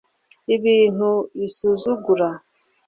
[0.55, 2.29] Ibintu bisuzugura